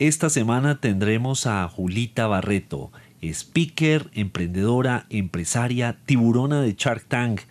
[0.00, 2.90] Esta semana tendremos a Julita Barreto,
[3.22, 7.42] speaker, emprendedora, empresaria, tiburona de Shark Tank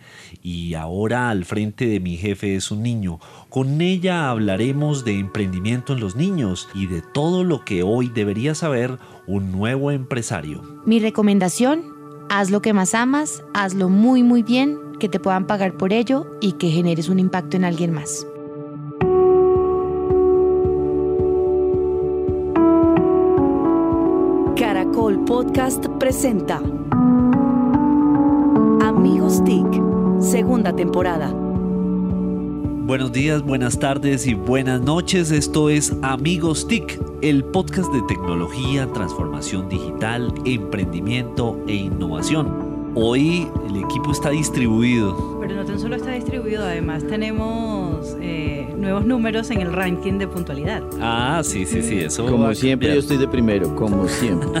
[0.42, 3.18] y ahora al frente de mi jefe es un niño.
[3.48, 8.54] Con ella hablaremos de emprendimiento en los niños y de todo lo que hoy debería
[8.54, 10.82] saber un nuevo empresario.
[10.84, 11.82] Mi recomendación,
[12.28, 16.26] haz lo que más amas, hazlo muy muy bien, que te puedan pagar por ello
[16.42, 18.26] y que generes un impacto en alguien más.
[25.26, 26.60] Podcast presenta
[28.82, 29.64] Amigos TIC,
[30.20, 31.32] segunda temporada.
[31.32, 35.30] Buenos días, buenas tardes y buenas noches.
[35.30, 42.92] Esto es Amigos TIC, el podcast de tecnología, transformación digital, emprendimiento e innovación.
[42.94, 45.38] Hoy el equipo está distribuido.
[45.40, 50.28] Pero no tan solo está distribuido, además tenemos eh, nuevos números en el ranking de
[50.28, 50.82] puntualidad.
[51.00, 52.26] Ah, sí, sí, sí, eso.
[52.26, 54.60] Como siempre, yo estoy de primero, como siempre.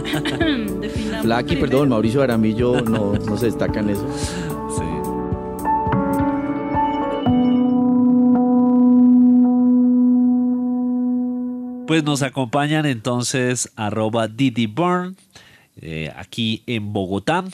[0.84, 1.60] Primero.
[1.60, 4.06] perdón, Mauricio Aramillo no, no se destaca en eso.
[4.76, 4.84] Sí.
[11.86, 15.16] Pues nos acompañan entonces arroba Didi Burn,
[15.80, 17.44] eh, aquí en Bogotá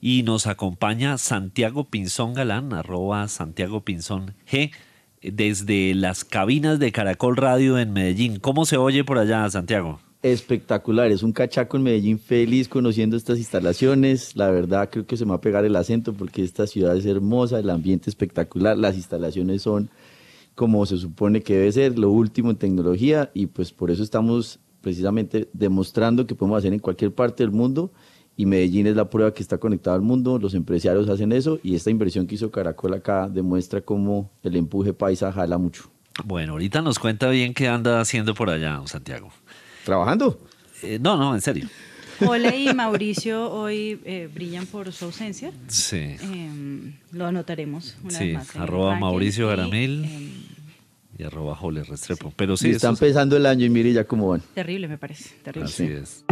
[0.00, 4.70] y nos acompaña Santiago Pinzón Galán, arroba Santiago Pinzón G,
[5.22, 8.38] desde las cabinas de Caracol Radio en Medellín.
[8.38, 10.00] ¿Cómo se oye por allá, Santiago?
[10.22, 14.36] Espectacular, es un cachaco en Medellín feliz conociendo estas instalaciones.
[14.36, 17.06] La verdad creo que se me va a pegar el acento porque esta ciudad es
[17.06, 19.90] hermosa, el ambiente espectacular, las instalaciones son
[20.54, 24.58] como se supone que debe ser, lo último en tecnología y pues por eso estamos
[24.82, 27.90] precisamente demostrando que podemos hacer en cualquier parte del mundo
[28.40, 31.74] y Medellín es la prueba que está conectada al mundo, los empresarios hacen eso y
[31.74, 35.90] esta inversión que hizo Caracol acá demuestra cómo el empuje paisa jala mucho.
[36.24, 39.30] Bueno, ahorita nos cuenta bien qué anda haciendo por allá, Santiago.
[39.84, 40.38] ¿Trabajando?
[40.82, 41.68] Eh, no, no, en serio.
[42.26, 45.52] Ole y Mauricio hoy eh, brillan por su ausencia.
[45.68, 45.96] Sí.
[45.96, 48.56] Eh, lo anotaremos una Sí, vez más.
[48.56, 50.04] arroba Mauricio Garamil.
[50.04, 50.32] eh,
[51.18, 52.32] Y arroba Jole Restrepo.
[52.36, 54.42] Pero sí, y está eso es- empezando el año y mire ya cómo van.
[54.54, 55.30] terrible, me parece.
[55.42, 55.66] Terrible.
[55.68, 56.24] así es.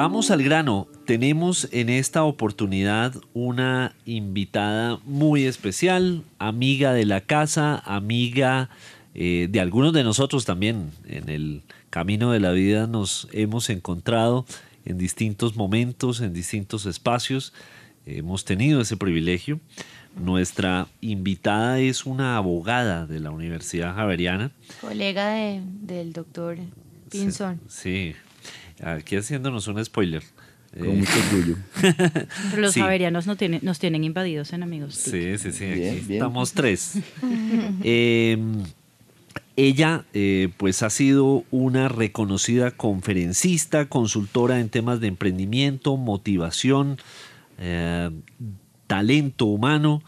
[0.00, 0.86] Vamos al grano.
[1.06, 8.70] Tenemos en esta oportunidad una invitada muy especial, amiga de la casa, amiga
[9.16, 10.92] eh, de algunos de nosotros también.
[11.08, 14.46] En el camino de la vida nos hemos encontrado
[14.84, 17.52] en distintos momentos, en distintos espacios.
[18.06, 19.58] Hemos tenido ese privilegio.
[20.16, 24.52] Nuestra invitada es una abogada de la Universidad Javeriana.
[24.80, 26.56] Colega de- del doctor
[27.10, 27.60] Pinzón.
[27.66, 28.14] Sí,
[28.82, 30.22] aquí haciéndonos un spoiler.
[30.78, 31.56] Con Eh, mucho orgullo.
[32.50, 32.80] Pero los Sí.
[32.80, 34.94] javerianos no tienen, nos tienen invadidos en amigos.
[34.96, 36.12] Sí, sí, sí, aquí Bien, bien.
[36.22, 36.94] estamos tres.
[37.82, 38.36] Eh,
[39.56, 46.98] ella, eh, pues, ha sido una reconocida conferencista, consultora en temas de emprendimiento, motivación,
[47.58, 48.10] eh,
[48.86, 50.02] talento humano.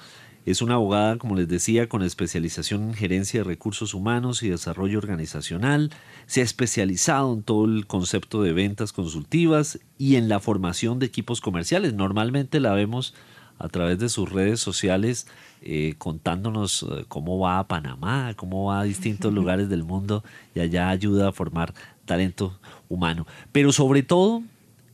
[0.47, 4.99] Es una abogada, como les decía, con especialización en gerencia de recursos humanos y desarrollo
[4.99, 5.91] organizacional.
[6.27, 11.07] Se ha especializado en todo el concepto de ventas consultivas y en la formación de
[11.07, 11.93] equipos comerciales.
[11.93, 13.15] Normalmente la vemos
[13.59, 15.27] a través de sus redes sociales
[15.61, 20.25] eh, contándonos eh, cómo va a Panamá, cómo va a distintos lugares del mundo
[20.55, 21.75] y allá ayuda a formar
[22.07, 22.59] talento
[22.89, 23.27] humano.
[23.53, 24.43] Pero sobre todo,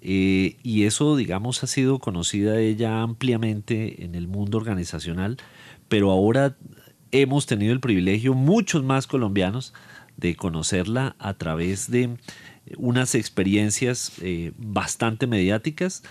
[0.08, 5.36] eh, y eso digamos ha sido conocida ella ampliamente en el mundo organizacional,
[5.88, 6.56] pero ahora
[7.10, 9.74] hemos tenido el privilegio, muchos más colombianos,
[10.16, 12.18] de conocerla a través de
[12.76, 16.04] unas experiencias eh, bastante mediáticas.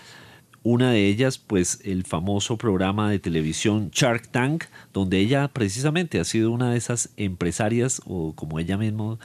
[0.62, 6.26] Una de ellas, pues, el famoso programa de televisión Shark Tank, donde ella precisamente ha
[6.26, 9.20] sido una de esas empresarias, o como ella mismo,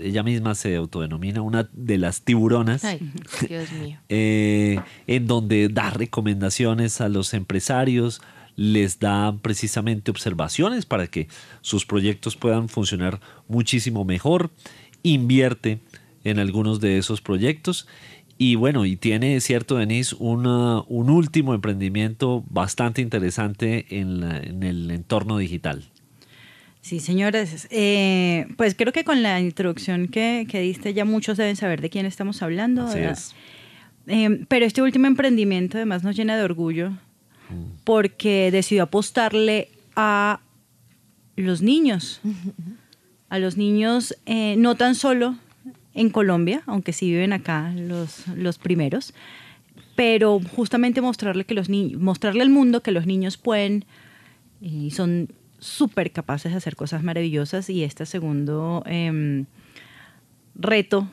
[0.00, 2.84] ella misma se autodenomina, una de las tiburonas.
[2.84, 3.00] Ay,
[3.48, 3.98] Dios mío.
[4.08, 8.20] eh, en donde da recomendaciones a los empresarios,
[8.56, 11.28] les da precisamente observaciones para que
[11.62, 14.50] sus proyectos puedan funcionar muchísimo mejor,
[15.02, 15.80] invierte
[16.24, 17.86] en algunos de esos proyectos
[18.38, 24.62] y bueno, y tiene, cierto, Denise, una- un último emprendimiento bastante interesante en, la- en
[24.64, 25.84] el entorno digital.
[26.82, 27.68] Sí, señores.
[27.70, 31.88] Eh, pues creo que con la introducción que, que diste ya muchos deben saber de
[31.88, 32.86] quién estamos hablando.
[32.86, 33.34] Así.
[34.08, 36.92] Eh, pero este último emprendimiento además nos llena de orgullo
[37.84, 40.40] porque decidió apostarle a
[41.36, 42.20] los niños.
[43.28, 45.36] A los niños, eh, no tan solo
[45.94, 49.14] en Colombia, aunque sí viven acá los, los primeros,
[49.96, 53.86] pero justamente mostrarle, que los ni- mostrarle al mundo que los niños pueden
[54.60, 55.30] y son
[55.62, 59.46] súper capaces de hacer cosas maravillosas y este segundo em,
[60.56, 61.08] reto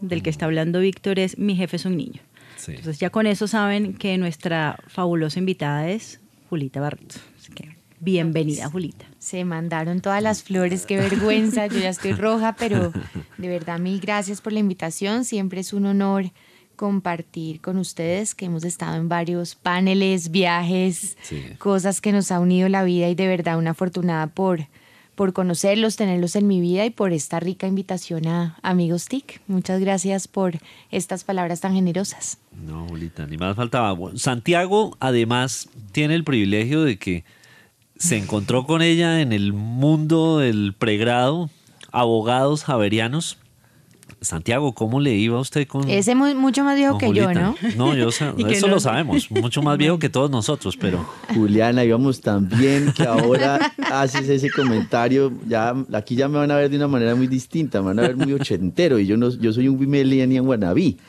[0.00, 2.20] del que está hablando Víctor es mi jefe es un niño.
[2.66, 7.16] Entonces ya con eso saben que nuestra fabulosa invitada es Julita Barreto.
[7.38, 9.06] Así que bienvenida Julita.
[9.18, 12.92] Se mandaron todas las flores, qué vergüenza, yo ya estoy roja, pero
[13.38, 16.30] de verdad mil gracias por la invitación, siempre es un honor
[16.74, 21.16] compartir con ustedes que hemos estado en varios paneles, viajes,
[21.58, 24.66] cosas que nos ha unido la vida y de verdad una afortunada por,
[25.14, 29.40] por conocerlos, tenerlos en mi vida y por esta rica invitación a Amigos TIC.
[29.46, 30.58] Muchas gracias por
[30.90, 32.38] estas palabras tan generosas.
[32.66, 33.96] No, Julita, ni más faltaba.
[34.16, 37.24] Santiago además tiene el privilegio de que
[37.96, 41.48] se encontró con ella en el mundo del pregrado,
[41.92, 43.38] abogados javerianos
[44.24, 45.88] Santiago, ¿cómo le iba a usted con.?
[45.88, 47.54] Ese es mucho más viejo que yo, ¿no?
[47.76, 48.08] No, yo
[48.48, 51.04] eso lo sabemos, mucho más viejo que todos nosotros, pero.
[51.34, 55.32] Juliana, íbamos tan bien que ahora haces ese comentario.
[55.46, 58.02] Ya, aquí ya me van a ver de una manera muy distinta, me van a
[58.02, 60.98] ver muy ochentero y yo, no, yo soy un en Guanabí.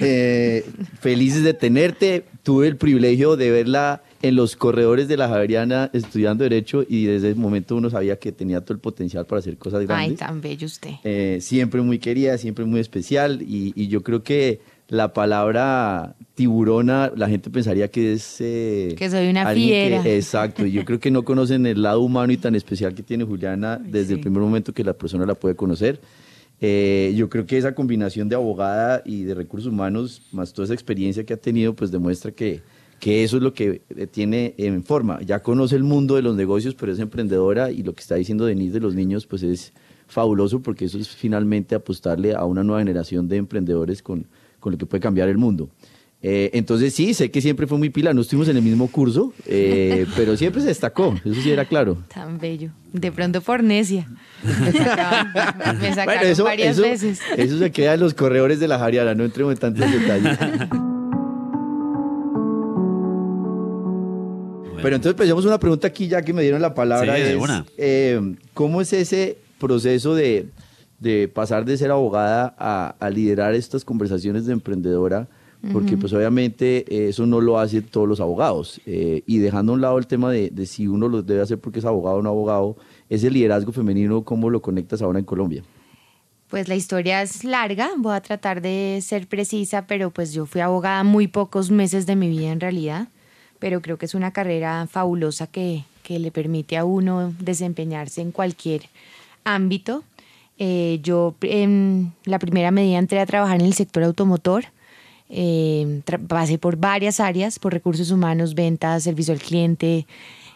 [0.00, 0.64] Eh,
[1.00, 2.24] felices de tenerte.
[2.42, 7.30] Tuve el privilegio de verla en los corredores de la Javeriana estudiando Derecho y desde
[7.30, 10.10] ese momento uno sabía que tenía todo el potencial para hacer cosas grandes.
[10.10, 10.92] Ay, tan bello usted.
[11.04, 17.28] Eh, siempre muy querida, siempre muy especial y, yo creo que la palabra tiburona, la
[17.28, 18.36] gente pensaría que es...
[18.40, 20.02] Eh, que soy una fiera.
[20.04, 23.24] exacto, y yo creo que no conocen el lado humano y tan especial que tiene
[23.24, 26.00] Juliana desde el primer momento que la persona la puede conocer.
[26.60, 30.74] Eh, yo creo que esa combinación de abogada y de recursos humanos, más toda esa
[30.74, 32.62] experiencia que ha tenido, pues demuestra que,
[33.00, 35.20] que eso es lo que eh, tiene en forma.
[35.22, 38.46] Ya conoce el mundo de los negocios, pero es emprendedora y lo que está diciendo
[38.46, 39.72] Denise de los niños, pues es
[40.06, 44.26] fabuloso porque eso es finalmente apostarle a una nueva generación de emprendedores con,
[44.60, 45.68] con lo que puede cambiar el mundo.
[46.22, 49.34] Eh, entonces sí, sé que siempre fue muy pila, no estuvimos en el mismo curso,
[49.46, 51.98] eh, pero siempre se destacó, eso sí era claro.
[52.12, 52.70] Tan bello.
[52.92, 54.08] De pronto por necia.
[54.42, 54.72] Me
[55.94, 57.20] sacaron, eso, varias veces.
[57.36, 60.38] Eso se queda en los corredores de la Jariana, no entremos en tantos detalles.
[64.82, 67.18] Pero entonces pensemos una pregunta aquí ya que me dieron la palabra.
[67.18, 67.38] es,
[67.76, 70.48] eh, ¿Cómo es ese proceso de,
[71.32, 75.28] pasar de ser abogada a, liderar estas conversaciones de emprendedora?
[75.72, 78.80] Porque pues obviamente eso no lo hacen todos los abogados.
[78.86, 81.58] Eh, y dejando a un lado el tema de, de, si uno lo debe hacer
[81.58, 82.76] porque es abogado o no abogado,
[83.08, 85.64] ese liderazgo femenino, ¿cómo lo conectas ahora en Colombia?
[86.48, 90.60] Pues la historia es larga, voy a tratar de ser precisa, pero pues yo fui
[90.60, 93.08] abogada muy pocos meses de mi vida en realidad
[93.58, 98.82] pero creo que es una carrera fabulosa que, le permite a uno desempeñarse en cualquier
[99.42, 100.04] ámbito.
[100.56, 104.66] Eh, yo en la primera medida entré a trabajar en el sector automotor.
[105.28, 110.06] Eh, pasé por varias áreas, por recursos humanos, ventas, servicio al cliente,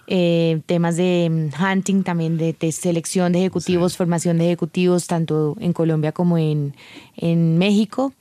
[0.06, 5.72] eh, temas de mm, hunting, también de, selección de ejecutivos, formación de ejecutivos, tanto en
[5.72, 6.74] Colombia como en,
[7.16, 8.12] en México.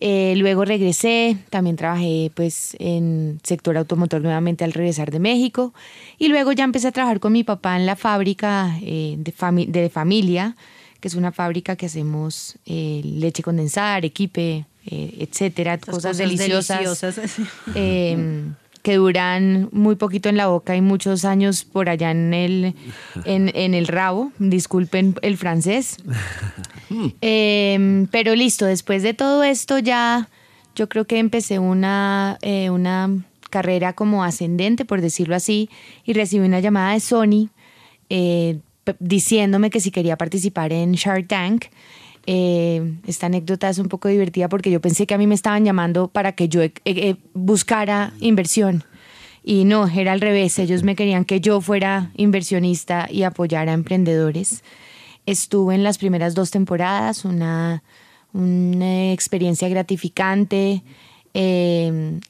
[0.00, 5.72] Eh, luego regresé, también trabajé pues en sector automotor nuevamente al regresar de México
[6.18, 9.32] y luego ya empecé a trabajar con mi papá en la fábrica eh, de,
[9.68, 10.56] de, familia,
[11.00, 16.78] que es una fábrica que hacemos eh, leche condensada, arequipe, etcétera, cosas, deliciosas.
[16.78, 17.36] deliciosas.
[18.84, 22.74] Que duran muy poquito en la boca y muchos años por allá en el,
[23.24, 24.30] en, el rabo.
[24.38, 25.96] Disculpen el francés.
[27.20, 30.28] Em, pero listo, después de todo esto ya
[30.76, 33.10] yo creo que empecé una, eh, una
[33.50, 35.70] carrera como ascendente, por decirlo así,
[36.04, 37.48] y recibí una llamada de Sony
[38.10, 38.58] eh,
[38.98, 41.66] diciéndome que si quería participar en Shark Tank.
[42.26, 45.64] Eh, esta anécdota es un poco divertida porque yo pensé que a mí me estaban
[45.64, 48.84] llamando para que yo eh, eh, buscara inversión.
[49.42, 50.58] Y no, era al revés.
[50.58, 54.64] Ellos me querían que yo fuera inversionista y apoyara a emprendedores.
[55.26, 57.82] Estuve en las primeras dos temporadas, una,
[58.32, 60.82] una experiencia gratificante.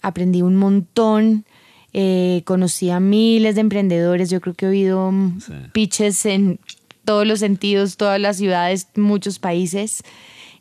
[0.02, 1.44] aprendí un montón.
[2.44, 4.28] conocí a miles de emprendedores.
[4.28, 5.12] Yo creo que he oído
[5.72, 6.58] pitches en
[7.04, 10.02] todos los sentidos, todas las ciudades, muchos países.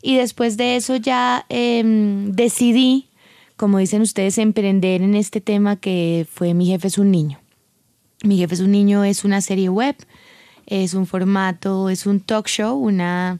[0.02, 3.08] Y después de eso ya em, decidí,
[3.56, 7.40] como dicen ustedes, emprender en este tema que fue Mi jefe es un niño.
[8.22, 9.96] Mi jefe es un niño es una serie web,
[10.66, 13.38] es un formato, es un talk show, una,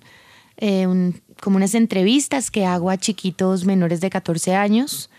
[0.58, 0.87] eh,
[1.40, 5.11] como unas entrevistas que hago a chiquitos menores de 14 años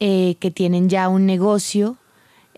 [0.00, 1.97] eh, que tienen ya un negocio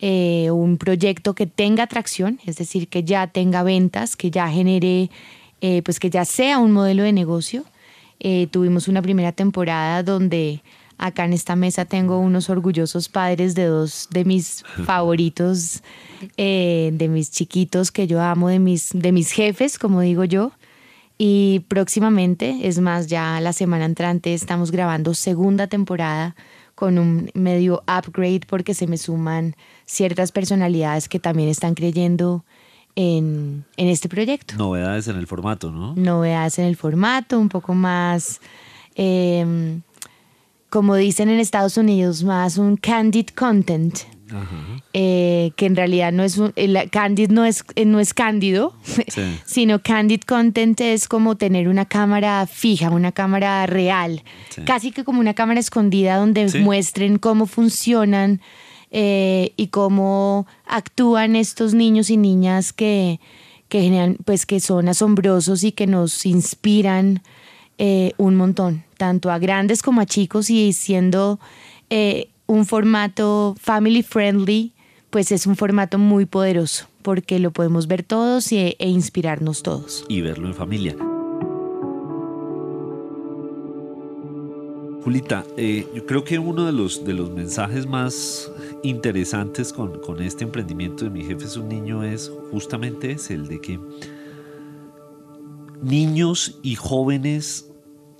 [0.01, 5.11] eh, un proyecto que tenga atracción, es decir, que ya tenga ventas, que ya genere,
[5.61, 7.65] eh, pues que ya sea un modelo de negocio.
[8.19, 10.63] Eh, tuvimos una primera temporada donde
[11.03, 15.83] Acá en esta mesa tengo unos orgullosos padres de dos de mis favoritos,
[16.37, 20.53] eh, de mis chiquitos que yo amo, de mis, de mis jefes, como digo yo.
[21.17, 26.37] Y próximamente, es más, ya la semana entrante estamos grabando segunda temporada
[26.81, 32.43] con un medio upgrade porque se me suman ciertas personalidades que también están creyendo
[32.97, 34.55] en, en este proyecto.
[34.57, 35.95] Novedades en el formato, ¿no?
[35.95, 38.41] Novedades en el formato, un poco más,
[38.95, 39.79] eh,
[40.71, 43.99] como dicen en Estados Unidos, más un candid content.
[44.93, 48.75] Eh, que en realidad no es un, el candid no es, no es cándido,
[49.09, 49.23] Sí.
[49.45, 54.63] sino candid content es como tener una cámara fija, una cámara real, Sí.
[54.63, 56.59] casi que como una cámara escondida donde Sí.
[56.59, 58.41] muestren cómo funcionan
[58.93, 63.21] eh, y cómo actúan estos niños y niñas que,
[63.69, 67.23] que generan, pues que son asombrosos y que nos inspiran
[67.79, 71.39] eh, un montón, tanto a grandes como a chicos y siendo
[71.89, 74.73] eh, un formato family friendly,
[75.11, 80.05] pues es un formato muy poderoso porque lo podemos ver todos y- e inspirarnos todos.
[80.09, 80.97] y verlo en familia.
[85.05, 88.51] Julita, eh, yo creo que uno de los, de los mensajes más
[88.83, 93.47] interesantes con, con este emprendimiento de mi jefe es un niño es justamente ese, el
[93.49, 93.79] de que
[95.83, 97.67] niños y jóvenes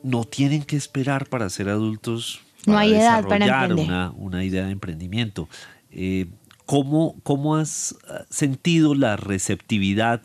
[0.03, 2.41] no tienen que esperar para ser adultos.
[2.67, 3.87] No hay edad para emprender.
[3.87, 5.49] Una, una idea de emprendimiento.
[5.91, 6.27] Eh,
[6.71, 10.23] ¿cómo, ¿Cómo has ah, sentido la receptividad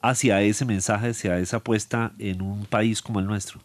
[0.00, 3.60] hacia ese mensaje, hacia esa apuesta en un país como el nuestro?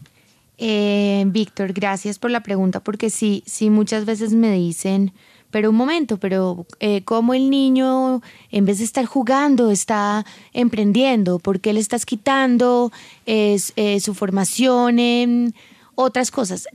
[0.58, 5.14] Eh, Víctor, gracias por la pregunta, porque sí, sí, muchas veces me dicen,
[5.52, 11.38] pero un momento, pero eh, ¿cómo el niño, en vez de estar jugando, está emprendiendo?
[11.38, 12.92] ¿Por qué le estás quitando
[13.28, 13.60] eh,
[14.02, 15.54] su formación en
[15.94, 16.68] otras cosas?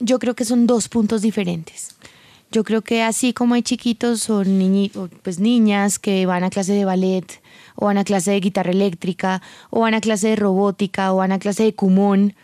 [0.00, 1.94] Yo creo que son dos puntos diferentes.
[2.50, 4.42] Yo creo que así como hay chiquitos o,
[5.22, 7.40] pues niñas que van a clase de ballet,
[7.74, 11.32] o van a clase de guitarra eléctrica, o van a clase de robótica, o van
[11.32, 12.34] a clase de cumón,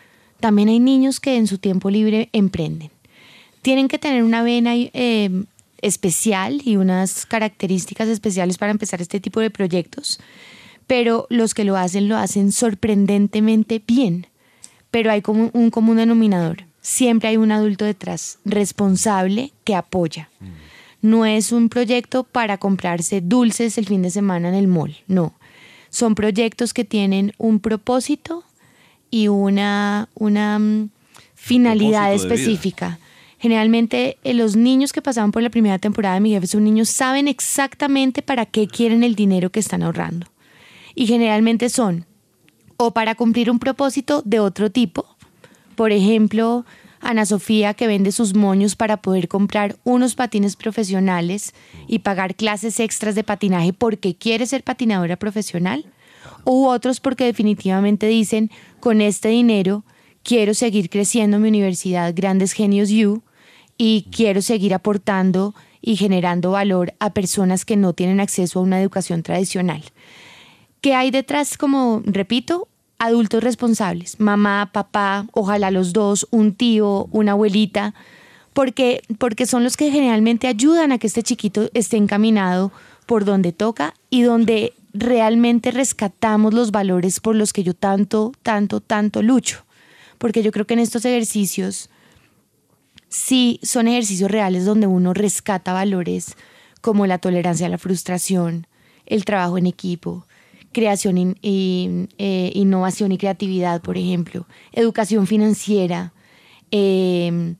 [0.40, 2.90] también hay niños que en su tiempo libre emprenden.
[3.62, 5.30] Tienen que tener una vena eh,
[5.80, 10.20] especial y unas características especiales para empezar este tipo de proyectos,
[10.86, 14.26] pero los que lo hacen lo hacen sorprendentemente bien.
[14.90, 16.64] Pero hay como un común denominador.
[16.86, 20.28] Siempre hay un adulto detrás responsable que apoya.
[21.00, 25.32] No es un proyecto para comprarse dulces el fin de semana en el mall, no.
[25.88, 28.44] Son proyectos que tienen un propósito
[29.10, 30.90] y una, una mm,
[31.34, 32.98] finalidad Propósito específica.
[33.38, 36.90] Generalmente eh, los niños que pasaban por la primera temporada de Mi Jefe son niños
[36.90, 40.26] saben exactamente para qué quieren el dinero que están ahorrando.
[40.94, 42.04] Y generalmente son
[42.76, 45.13] o para cumplir un propósito de otro tipo.
[45.76, 46.64] Por ejemplo,
[47.00, 51.54] Ana Sofía que vende sus moños para poder comprar unos patines profesionales
[51.86, 55.84] y pagar clases extras de patinaje porque quiere ser patinadora profesional.
[56.44, 58.50] U otros porque definitivamente dicen,
[58.80, 59.84] con este dinero
[60.22, 63.22] quiero seguir creciendo en mi universidad Grandes Genios U
[63.76, 68.80] y quiero seguir aportando y generando valor a personas que no tienen acceso a una
[68.80, 69.82] educación tradicional.
[70.80, 71.58] ¿Qué hay detrás?
[71.58, 77.94] Como repito, adultos responsables, mamá, papá, ojalá los dos, un tío, una abuelita,
[78.52, 82.72] porque, porque son los que generalmente ayudan a que este chiquito esté encaminado
[83.06, 88.80] por donde toca y donde realmente rescatamos los valores por los que yo tanto, tanto,
[88.80, 89.64] tanto lucho.
[90.18, 91.90] Porque yo creo que en estos ejercicios
[93.08, 96.36] sí son ejercicios reales donde uno rescata valores
[96.80, 98.66] como la tolerancia a la frustración,
[99.06, 100.26] el trabajo en equipo,
[100.74, 106.12] creación y, y, eh, innovación y creatividad, por ejemplo, educación financiera.
[106.70, 107.54] eh,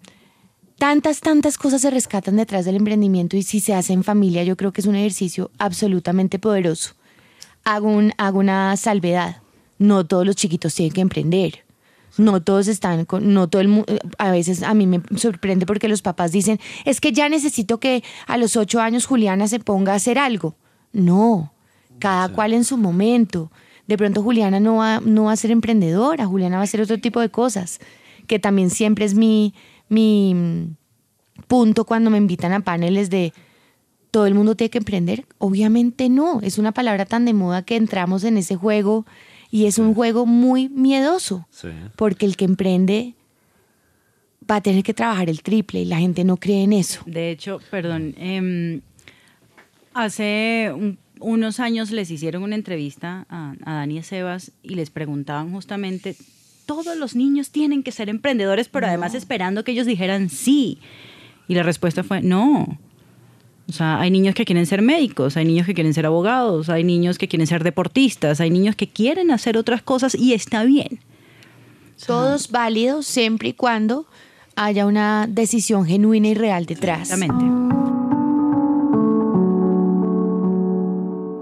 [0.78, 4.56] tantas, tantas cosas se rescatan detrás del emprendimiento y si se hace en familia, yo
[4.56, 6.94] creo que es un ejercicio absolutamente poderoso.
[7.64, 9.40] Hago, hago una salvedad.
[9.78, 11.64] No todos los chiquitos tienen que emprender.
[12.18, 15.64] No todos están con, no todo el mu- eh, a veces a mí me sorprende
[15.64, 19.60] porque los papás dicen, es que ya necesito que a los ocho años Juliana se
[19.60, 20.54] ponga a hacer algo.
[20.92, 21.53] No,
[21.98, 23.50] cada cual en su momento.
[23.86, 26.98] De pronto Juliana no va, no va a ser emprendedora, Juliana va a hacer otro
[26.98, 27.80] tipo de cosas,
[28.26, 29.52] que también siempre es mi,
[29.88, 30.76] mi mm,
[31.46, 33.32] punto cuando me invitan a paneles de
[34.10, 35.26] todo el mundo tiene que emprender.
[35.38, 39.04] Obviamente no, es una palabra tan de moda que entramos en ese juego
[39.50, 41.68] y es un juego muy miedoso, Sí.
[41.96, 43.14] porque el que emprende
[44.50, 47.00] va a tener que trabajar el triple y la gente no cree en eso.
[47.06, 48.80] De hecho, perdón, em,
[49.92, 55.52] hace un- unos años les hicieron una entrevista a, a Dani Sebas y les preguntaban
[55.52, 56.16] justamente
[56.66, 60.78] todos los niños tienen que ser emprendedores, pero además esperando que ellos dijeran sí.
[61.46, 62.78] Y la respuesta fue no.
[63.68, 66.84] O sea, hay niños que quieren ser médicos, hay niños que quieren ser abogados, hay
[66.84, 71.00] niños que quieren ser deportistas, hay niños que quieren hacer otras cosas y está bien.
[72.06, 74.06] Todos válidos siempre y cuando
[74.56, 77.10] haya una decisión genuina y real detrás.
[77.10, 77.83] Exactamente.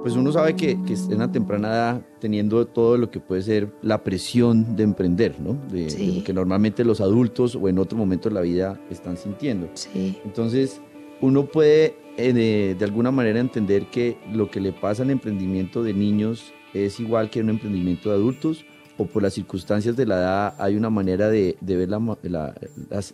[0.02, 3.72] Pues uno sabe que, que en una temprana edad, teniendo todo lo que puede ser
[3.82, 5.54] la presión de emprender, ¿no?
[5.70, 6.16] De, de Sí.
[6.18, 9.68] lo que normalmente los adultos o en otro momento de la vida están sintiendo.
[9.74, 10.18] Sí.
[10.24, 10.80] Entonces,
[11.20, 15.84] uno puede eh, de, de alguna manera entender que lo que le pasa al emprendimiento
[15.84, 18.64] de niños es igual que un emprendimiento de adultos
[18.98, 22.54] o por las circunstancias de la edad hay una manera de, de ver la, la-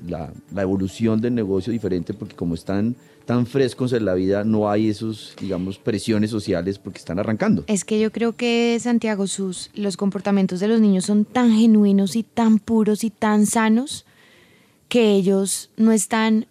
[0.07, 2.97] la- la evolución del negocio diferente porque como están
[3.29, 7.63] tan frescos en la vida no hay esos, digamos, presiones sociales porque están arrancando.
[7.67, 12.17] Es que yo creo que Santiago sus los comportamientos de los niños son tan genuinos
[12.17, 14.07] y tan puros y tan sanos
[14.89, 16.47] que ellos no están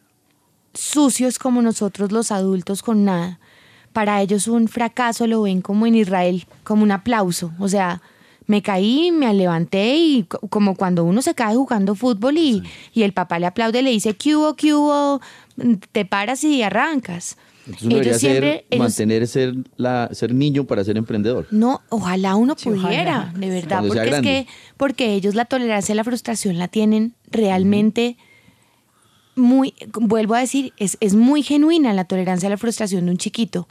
[0.75, 3.39] sucios como nosotros los adultos con nada.
[3.91, 7.51] Para ellos un fracaso lo ven como en Israel, como un aplauso.
[7.57, 8.03] O sea,
[8.45, 12.61] me caí, me levanté y co- como cuando uno se cae jugando fútbol y,
[12.93, 15.19] y el papá le aplaude, le dice, ¿qué hubo, qué hubo?
[15.91, 17.37] Te paras y arrancas.
[17.65, 21.47] Entonces uno debería ser, ellos- mantener ser, la, ser niño para ser emprendedor.
[21.51, 23.33] no, ojalá uno Sí, pudiera, ojalá.
[23.37, 24.47] de verdad, Cuando porque es que
[24.77, 28.15] porque ellos la tolerancia a la frustración la tienen realmente
[29.35, 33.17] muy, vuelvo a decir, es, es muy genuina la tolerancia a la frustración de un
[33.17, 33.67] chiquito.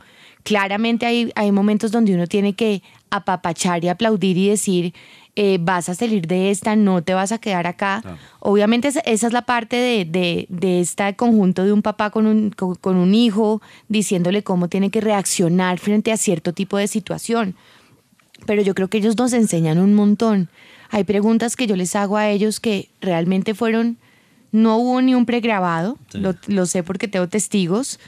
[0.47, 4.95] Claramente hay, hay momentos donde uno tiene que apapachar y aplaudir y decir,
[5.35, 8.03] eh, vas a salir de esta, no te vas a quedar acá.
[8.38, 12.26] Obviamente esa, esa es la parte de, de, de este conjunto de un papá con
[12.29, 16.87] un, con, con un hijo, diciéndole cómo tiene que reaccionar frente a cierto tipo de
[16.87, 17.57] situación
[18.45, 20.49] pero yo creo que ellos nos enseñan un montón.
[20.91, 23.97] Hay preguntas que yo les hago a ellos que realmente fueron,
[24.53, 26.19] no hubo ni un pregrabado, Sí.
[26.19, 27.99] lo, lo sé porque tengo testigos,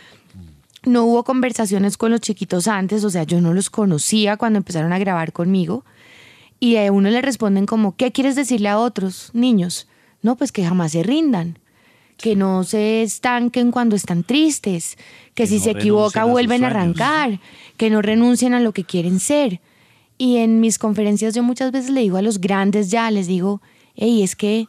[0.89, 4.93] no hubo conversaciones con los chiquitos antes, o sea, yo no los conocía cuando empezaron
[4.93, 5.85] a grabar conmigo,
[6.61, 9.87] y a uno le responden como, ¿qué quieres decirle a otros niños?
[10.23, 11.59] No, pues que jamás se rindan,
[12.17, 14.97] que no se estanquen cuando están tristes,
[15.35, 17.41] que, Que si no se equivoca a vuelven a arrancar,
[17.77, 19.61] que no renuncien a lo que quieren ser.
[20.19, 23.63] Y en mis conferencias yo muchas veces le digo a los grandes ya, les digo,
[23.95, 24.67] hey, es que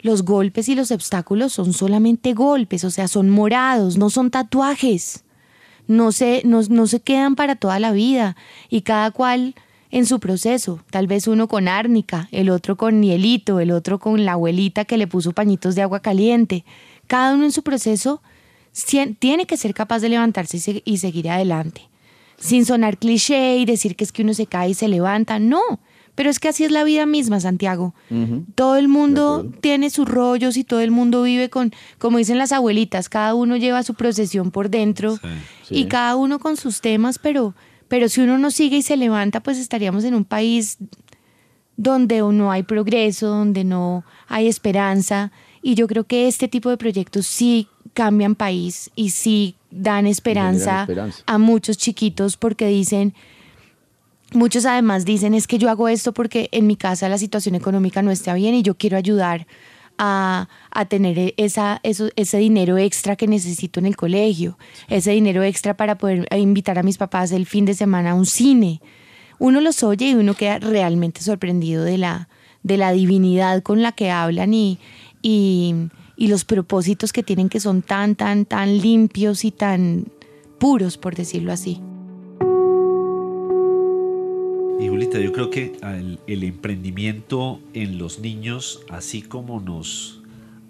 [0.00, 5.25] los golpes y los obstáculos son solamente golpes, o sea, son morados, no son tatuajes.
[5.88, 8.36] No se, no, no se quedan para toda la vida
[8.68, 9.54] y cada cual
[9.90, 10.80] en su proceso.
[10.90, 14.98] Tal vez uno con árnica, el otro con hielito, el otro con la abuelita que
[14.98, 16.64] le puso pañitos de agua caliente.
[17.06, 18.20] Cada uno en su proceso
[19.18, 21.82] tiene que ser capaz de levantarse y, y seguir adelante.
[22.38, 25.38] Sin sonar cliché y decir que es que uno se cae y se levanta.
[25.38, 25.62] No,
[26.16, 27.94] pero es que así es la vida misma, Santiago.
[28.56, 32.52] Todo el mundo tiene sus rollos y todo el mundo vive con, como dicen las
[32.52, 35.18] abuelitas, cada uno lleva su procesión por dentro
[35.62, 37.54] Sí, y cada uno con sus temas, pero,
[37.86, 40.78] pero si uno no sigue y se levanta, pues estaríamos en un país
[41.76, 45.30] donde no hay progreso, donde no hay esperanza.
[45.60, 50.82] Y yo creo que este tipo de proyectos sí cambian país y sí dan esperanza,
[50.82, 51.22] esperanza.
[51.26, 53.12] a muchos chiquitos porque dicen,
[54.32, 58.02] muchos además dicen, es que yo hago esto porque en mi casa la situación económica
[58.02, 59.46] no está bien y yo quiero ayudar
[59.98, 64.58] a, a tener esa, eso- ese dinero extra que necesito en el colegio,
[64.88, 68.14] ese dinero extra para poder eh, invitar a mis papás el fin de semana a
[68.14, 68.80] un cine.
[69.38, 72.28] Uno los oye y uno queda realmente sorprendido de la,
[72.62, 74.78] de la divinidad con la que hablan y,
[75.22, 75.74] y,
[76.16, 80.06] y los propósitos que tienen que son tan, tan, tan limpios y tan
[80.58, 81.80] puros, por decirlo así.
[84.78, 90.20] Y Julita, yo creo que el, el emprendimiento en los niños, así como nos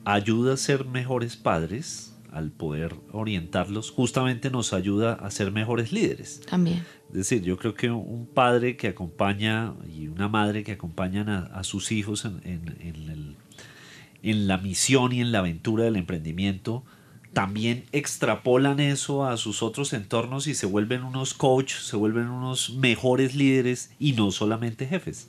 [0.04, 6.40] ayuda a ser mejores padres, al poder orientarlos, justamente nos ayuda a ser mejores líderes.
[6.48, 6.84] También.
[7.08, 11.38] Es decir, yo creo que un padre que acompaña y una madre que acompañan a,
[11.46, 13.36] a sus hijos en, en- en el-
[14.22, 16.84] en la misión y en la aventura del emprendimiento,
[17.36, 22.70] también extrapolan eso a sus otros entornos y se vuelven unos coaches, se vuelven unos
[22.76, 25.28] mejores líderes y no solamente jefes.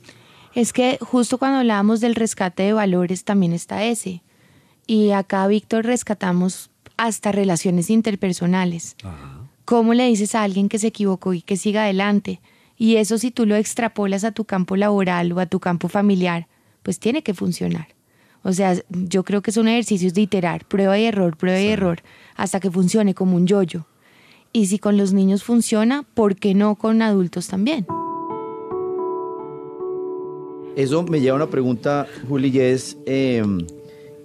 [0.54, 4.22] Es que justo cuando hablábamos del rescate de valores también está ese.
[4.86, 8.96] Y acá, Víctor, rescatamos hasta relaciones interpersonales.
[9.66, 12.40] ¿Cómo le dices a alguien que se equivocó y que siga adelante?
[12.78, 16.48] Y eso si tú lo extrapolas a tu campo laboral o a tu campo familiar,
[16.82, 17.97] pues tiene que funcionar.
[18.42, 22.00] O sea, yo creo que son ejercicios de iterar, prueba y error, prueba y error,
[22.36, 23.86] hasta que funcione como un yoyo.
[24.52, 27.86] Y si con los niños funciona, ¿por qué no con adultos también?
[30.78, 33.42] eso me lleva a una pregunta, Juli, y es eh,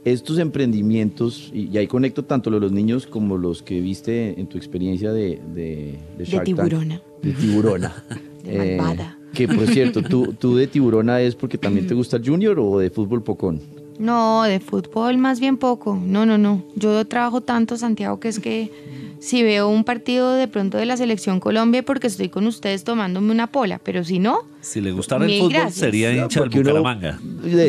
[0.06, 4.60] estos emprendimientos, y, ahí conecto tanto los, los niños como los que viste en tu
[4.60, 7.02] experiencia de, de, de, de tiburona.
[7.23, 8.06] De tiburona.
[8.43, 9.17] de malvada.
[9.19, 12.60] Eh, que por cierto, ¿tú, ¿tú de tiburona es porque también te gusta el junior
[12.60, 13.60] o de fútbol pocón?
[13.99, 15.99] No, de fútbol más bien poco.
[16.01, 16.63] No, no, no.
[16.75, 18.71] Yo trabajo tanto, Santiago, que es que
[19.19, 23.32] si veo un partido de pronto de la selección Colombia porque estoy con ustedes tomándome
[23.32, 24.53] una pola, pero si no...
[24.63, 27.19] Si le gustara el fútbol sería hincha del Bucaramanga.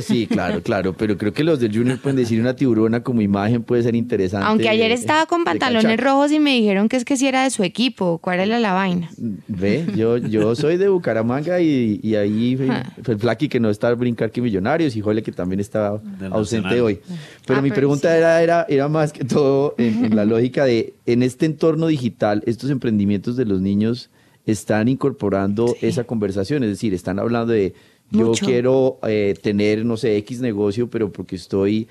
[0.01, 3.65] sí, claro, claro, pero creo que los del Junior pueden decir una tiburona como imagen
[3.65, 4.47] puede ser interesante.
[4.47, 7.51] Aunque ayer estaba con pantalones rojos y me dijeron que es que si era de
[7.51, 9.11] su equipo, ¿cuál era la vaina?
[9.49, 12.57] Ve, yo, yo soy de Bucaramanga y, ahí
[13.03, 16.01] fue el Flaky que no está a brincar que Millonarios y Jole que también estaba
[16.31, 17.01] ausente hoy.
[17.45, 21.25] Pero ah, mi pregunta era, era, era más que todo en la lógica de en
[21.25, 24.11] este entorno digital, estos emprendimientos de los niños
[24.47, 27.75] están incorporando esa conversación, es decir, están hablando de
[28.11, 31.89] yo quiero eh, tener, no sé, X negocio, pero porque estoy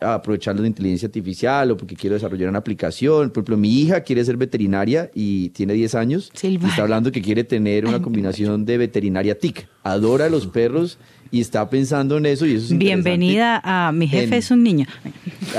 [0.00, 3.30] aprovechando la inteligencia artificial o porque quiero desarrollar una aplicación.
[3.30, 7.22] Por ejemplo, mi hija quiere ser veterinaria y tiene 10 años y está hablando que
[7.22, 9.68] quiere tener una combinación de veterinaria TIC.
[9.82, 10.98] Adora los perros
[11.30, 14.86] y está pensando en eso y eso es Bienvenida a Mi jefe es un niño.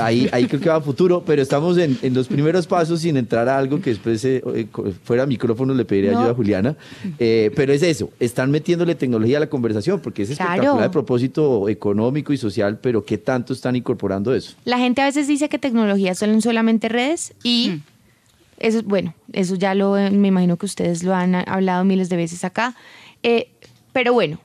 [0.00, 3.16] Ahí, ahí creo que va a futuro, pero estamos en, en, los primeros pasos sin
[3.16, 4.66] entrar a algo que después eh, eh,
[5.02, 6.76] fuera micrófono le pediría ayuda a Juliana.
[7.18, 11.68] Eh, pero es eso, están metiéndole tecnología a la conversación porque es espectacular el propósito
[11.68, 14.54] económico y social, pero ¿qué tanto están incorporando eso?
[14.64, 17.70] La gente a veces dice que tecnología son solamente redes y...
[17.70, 17.82] Hmm.
[18.60, 22.42] Eso, bueno, eso ya lo, me imagino que ustedes lo han hablado miles de veces
[22.42, 22.74] acá.
[23.92, 24.40] pero bueno,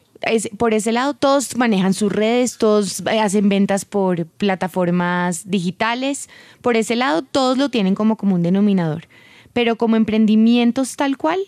[0.57, 6.29] por ese lado, todos manejan sus redes, todos eh, hacen ventas por plataformas digitales.
[6.61, 9.07] Por ese lado, todos lo tienen como común denominador.
[9.53, 11.39] Pero como emprendimientos tal cual,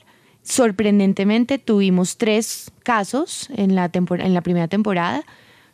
[0.44, 5.24] sorprendentemente tuvimos tres casos en la, en la primera temporada.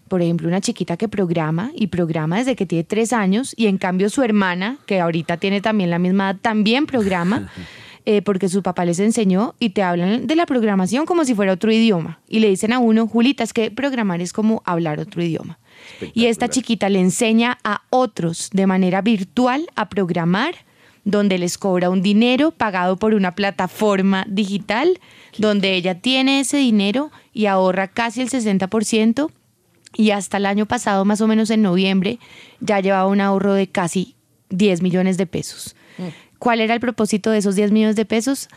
[0.08, 3.78] Por ejemplo, una chiquita que programa y programa desde que tiene tres años y en
[3.78, 7.50] cambio su hermana, que ahorita tiene también la misma edad, también programa.
[8.06, 11.54] Eh, porque su papá les enseñó y te hablan de la programación como si fuera
[11.54, 12.20] otro idioma.
[12.28, 15.60] Y le dicen a uno, Julita, es que programar es como hablar otro idioma.
[16.14, 20.56] Y esta chiquita le enseña a otros de manera virtual a programar,
[21.04, 25.00] donde les cobra un dinero pagado por una plataforma digital,
[25.38, 29.30] donde ella tiene ese dinero y ahorra casi el 60%.
[29.94, 32.18] Y hasta el año pasado, más o menos en noviembre,
[32.62, 34.16] ya llevaba un ahorro de casi
[34.50, 35.76] 10 millones de pesos.
[36.42, 38.50] ¿Cuál era el propósito de esos 10 millones de pesos?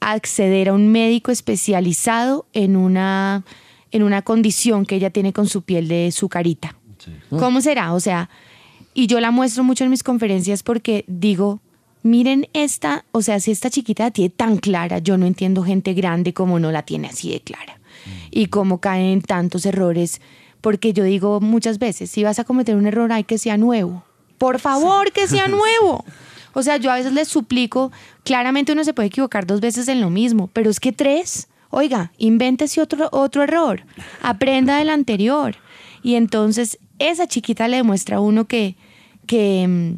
[0.00, 3.44] Acceder a un médico especializado en una,
[3.92, 6.74] en una condición que ella tiene con su piel de su carita.
[7.30, 7.92] ¿Cómo será?
[7.92, 8.28] O sea,
[8.92, 11.60] y yo la muestro mucho en mis conferencias porque digo,
[12.02, 15.94] miren esta, o sea, si esta chiquita la tiene tan clara, yo no entiendo gente
[15.94, 17.74] grande como no la tiene así de clara.
[17.76, 18.10] Mm.
[18.32, 20.20] Y cómo caen tantos errores,
[20.60, 24.02] porque yo digo muchas veces, si vas a cometer un error, hay que sea nuevo.
[24.38, 26.04] Por favor, que sea nuevo.
[26.52, 27.92] O sea, yo a veces les suplico,
[28.24, 32.12] claramente uno se puede equivocar dos veces en lo mismo, pero es que tres, oiga,
[32.18, 33.84] invéntese otro, otro error,
[34.22, 35.56] aprenda del anterior.
[36.02, 38.76] Y entonces esa chiquita le demuestra a uno que,
[39.26, 39.96] que,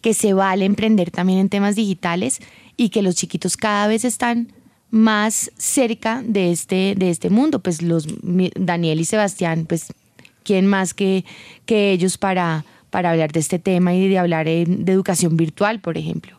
[0.00, 2.40] que se vale emprender también en temas digitales
[2.76, 4.52] y que los chiquitos cada vez están
[4.90, 7.60] más cerca de este, de este mundo.
[7.60, 8.06] Pues los
[8.54, 9.92] Daniel y Sebastián, pues,
[10.44, 11.24] ¿quién más que,
[11.66, 15.96] que ellos para, para hablar de este tema y de hablar de educación virtual, por
[15.96, 16.38] ejemplo.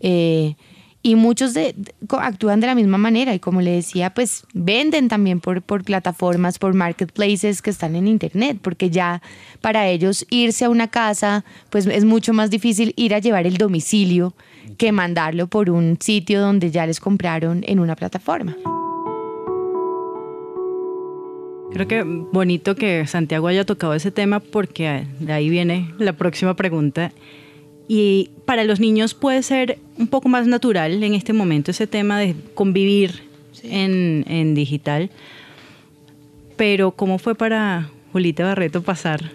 [0.00, 0.54] Eh,
[1.02, 1.74] y muchos de,
[2.18, 6.58] actúan de la misma manera y como le decía, pues venden también por, por plataformas,
[6.58, 9.22] por marketplaces que están en Internet, porque ya
[9.62, 13.56] para ellos irse a una casa, pues es mucho más difícil ir a llevar el
[13.56, 14.34] domicilio
[14.76, 18.54] que mandarlo por un sitio donde ya les compraron en una plataforma.
[21.76, 26.56] Creo que bonito que Santiago haya tocado ese tema porque de ahí viene la próxima
[26.56, 27.12] pregunta.
[27.86, 32.18] Y para los niños puede ser un poco más natural en este momento ese tema
[32.18, 33.24] de convivir
[33.62, 35.10] en, en, digital.
[36.56, 39.32] Pero ¿cómo fue para Julita Barreto pasar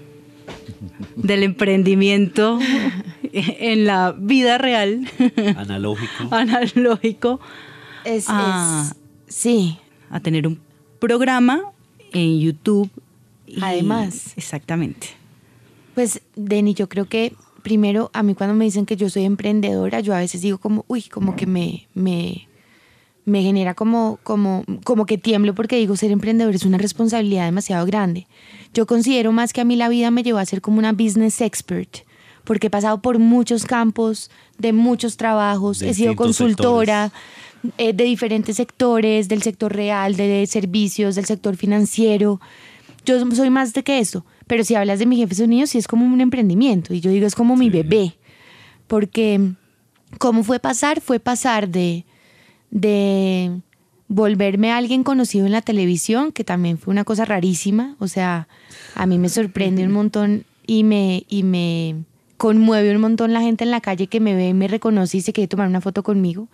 [1.16, 2.58] del emprendimiento
[3.34, 5.08] en la vida real?
[5.58, 6.24] Analógico.
[6.32, 7.40] analógico.
[8.04, 8.96] Es, a,
[9.28, 9.78] sí.
[10.10, 10.60] A tener un
[10.98, 11.71] programa
[12.12, 12.90] en YouTube.
[13.62, 14.34] Además.
[14.36, 15.08] Exactamente.
[15.96, 20.00] Pues, Denny, yo creo que primero, a mí cuando me dicen que yo soy emprendedora,
[20.00, 22.48] yo a veces digo como, uy, como que me, me,
[23.26, 27.86] me genera como, como, como que tiemblo porque digo, ser emprendedor es una responsabilidad demasiado
[27.86, 28.28] grande.
[28.74, 31.42] Yo considero más que a mí la vida me llevó a ser como una business
[31.42, 32.00] expert,
[32.44, 37.12] porque he pasado por muchos campos, de muchos trabajos, he sido consultora
[37.78, 42.42] eh, de diferentes sectores, del sector real, de servicios, del sector financiero.
[43.06, 45.88] Yo soy más de que eso, pero si hablas de mi jefe sonido, sí es
[45.88, 48.16] como un emprendimiento y yo digo es como mi bebé,
[48.88, 49.54] porque
[50.18, 51.02] ¿cómo fue pasar?
[51.02, 52.06] Fue pasar de,
[52.70, 53.62] de
[54.08, 58.48] volverme a alguien conocido en la televisión, que también fue una cosa rarísima, o sea,
[58.96, 61.96] a mí me sorprende un montón y me, y me
[62.38, 65.32] conmueve un montón la gente en la calle que me ve, me reconoce y se
[65.32, 66.48] quiere tomar una foto conmigo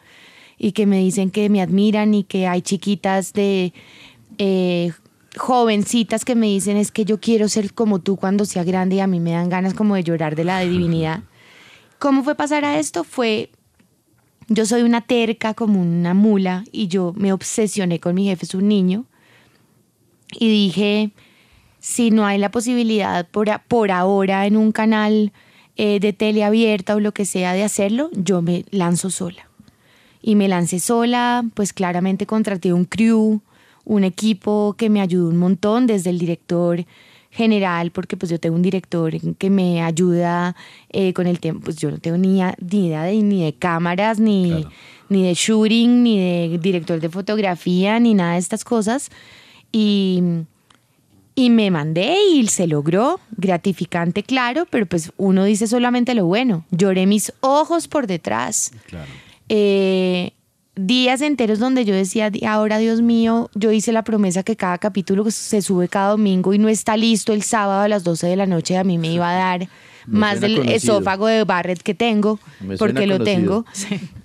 [0.58, 3.74] y que me dicen que me admiran y que hay chiquitas de
[4.38, 4.92] eh,
[5.36, 9.00] jovencitas que me dicen es que yo quiero ser como tú cuando sea grande y
[9.00, 11.22] a mí me dan ganas como de llorar de la divinidad.
[12.00, 13.04] ¿Cómo fue pasar a esto?
[13.04, 13.52] Fue,
[14.48, 18.56] yo soy una terca como una mula y yo me obsesioné con mi jefe, es
[18.56, 19.06] un niño,
[20.32, 21.12] y dije,
[21.80, 25.32] si no hay la posibilidad por, por ahora en un canal
[25.76, 29.47] eh, de tele abierta o lo que sea de hacerlo, yo me lanzo sola.
[30.28, 33.40] Y me lancé sola, pues claramente contraté un crew,
[33.86, 36.84] un equipo que me ayudó un montón, desde el director
[37.32, 40.54] general, porque pues yo tengo un director que me ayuda
[40.90, 44.68] eh, con el tiempo, pues yo no tengo ni, idea de, ni de cámaras, ni,
[45.08, 49.10] ni de shooting, ni de director de fotografía, ni nada de estas cosas.
[49.72, 50.22] Y,
[51.36, 56.66] y me mandé y se logró, gratificante, claro, pero pues uno dice solamente lo bueno.
[56.72, 58.74] Lloré mis ojos por detrás.
[58.88, 59.10] Claro.
[59.50, 60.32] Eh,
[60.76, 65.30] días enteros donde yo decía, ahora Dios mío, yo hice la promesa que cada capítulo
[65.32, 68.46] se sube cada domingo y no está listo el sábado a las 12 de la
[68.46, 69.70] noche, a mí me iba a dar
[70.06, 72.40] más del esófago de Barrett que tengo,
[72.78, 73.66] porque lo tengo.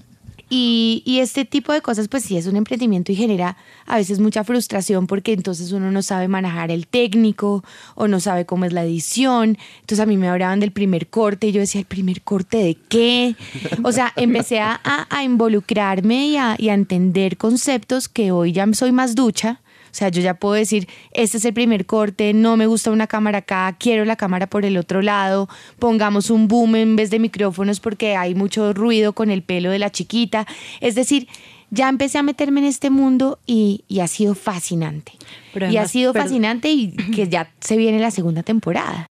[0.55, 4.45] Y, este tipo de cosas, pues sí, es un emprendimiento y genera a veces mucha
[4.45, 8.85] frustración porque entonces uno no sabe manejar el técnico o no sabe cómo es la
[8.85, 9.57] edición.
[9.81, 12.75] Entonces a mí me hablaban del primer corte y yo decía, ¿el primer corte de
[12.75, 13.35] qué?
[13.83, 14.79] O sea, empecé a,
[15.25, 19.62] involucrarme y a, y entender conceptos que hoy ya soy más ducha
[19.94, 23.38] sea, yo ya puedo decir, este es el primer corte, no me gusta una cámara
[23.38, 27.81] acá, quiero la cámara por el otro lado, pongamos un boom en vez de micrófonos
[27.81, 30.46] porque hay mucho ruido con el pelo de la chiquita.
[30.81, 31.28] Es decir,
[31.70, 35.12] ya empecé a meterme en este mundo y, ha sido fascinante.
[35.70, 39.07] y ha sido fascinante y que ya se viene la segunda temporada.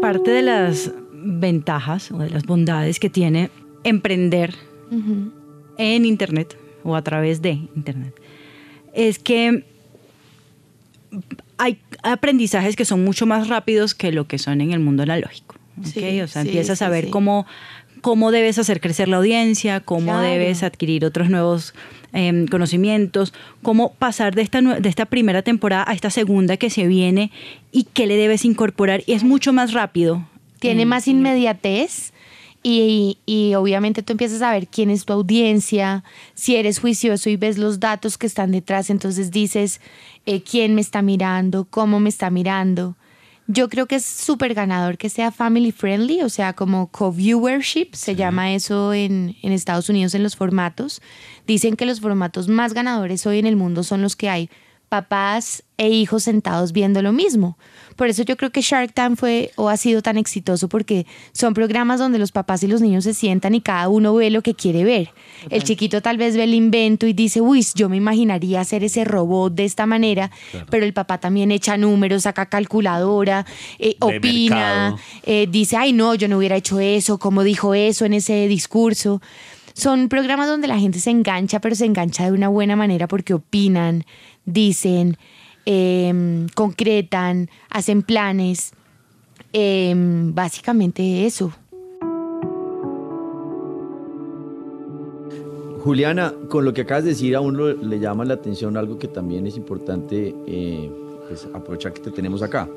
[0.00, 3.50] Parte de las ventajas o de las bondades que tiene
[3.84, 4.54] emprender
[5.78, 8.14] en Internet o a través de Internet
[8.94, 9.64] es que
[11.58, 15.56] hay aprendizajes que son mucho más rápidos que lo que son en el mundo analógico.
[15.80, 16.20] ¿okay?
[16.20, 17.46] o sea, empiezas a ver cómo,
[18.00, 21.74] cómo debes hacer crecer la audiencia, cómo debes adquirir otros nuevos
[22.12, 26.86] em, conocimientos, cómo pasar de esta, de esta primera temporada a esta segunda que se
[26.86, 27.30] viene
[27.72, 29.02] y qué le debes incorporar.
[29.06, 30.26] Y es mucho más rápido.
[30.60, 32.13] Tiene más inmediatez
[32.66, 37.58] y, obviamente tú empiezas a ver quién es tu audiencia, si eres juicioso y ves
[37.58, 39.82] los datos que están detrás, entonces dices
[40.24, 42.96] eh, quién me está mirando, cómo me está mirando.
[43.46, 48.16] Yo creo que es súper ganador que sea family friendly, o sea, como co-viewership, se
[48.16, 51.02] llama eso en, en Estados Unidos en los formatos.
[51.46, 54.48] Dicen que los formatos más ganadores hoy en el mundo son los que hay
[54.94, 57.58] papás e hijos sentados viendo lo mismo.
[57.96, 61.52] Por eso yo creo que Shark Tank fue o ha sido tan exitoso porque son
[61.52, 64.54] programas donde los papás y los niños se sientan y cada uno ve lo que
[64.54, 65.10] quiere ver.
[65.50, 69.04] El chiquito tal vez ve el invento y dice, uy, yo me imaginaría hacer ese
[69.04, 70.30] robot de esta manera,
[70.70, 73.44] pero el papá también echa números, saca calculadora,
[73.80, 78.12] eh, opina, eh, dice, ay no, yo no hubiera hecho eso, ¿cómo dijo eso en
[78.12, 79.20] ese discurso?
[79.74, 83.34] Son programas donde la gente se engancha, pero se engancha de una buena manera porque
[83.34, 84.04] opinan,
[84.44, 85.16] dicen,
[85.66, 88.72] Em, concretan, hacen planes.
[89.52, 91.52] Em, básicamente eso.
[95.82, 99.08] Juliana, con lo que acabas de decir, a uno le llama la atención algo que
[99.08, 100.90] también es importante eh,
[101.28, 102.68] pues, aprovechar que te tenemos acá.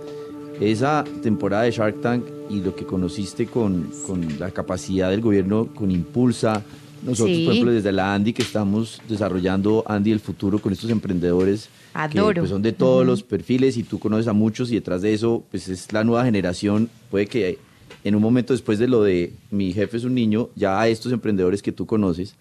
[0.59, 5.67] Esa temporada de Shark Tank y lo que conociste con, con la capacidad del gobierno,
[5.73, 6.63] con Impulsa,
[7.03, 11.69] nosotros, por ejemplo, desde la Andy, que estamos desarrollando Andy el futuro con estos emprendedores
[12.11, 15.13] que pues, son de todos los perfiles y tú conoces a muchos y detrás de
[15.13, 16.89] eso, pues es la nueva generación.
[17.09, 17.57] Puede que
[18.03, 21.11] en un momento después de lo de mi jefe es un niño, ya a estos
[21.11, 22.35] emprendedores que tú conoces,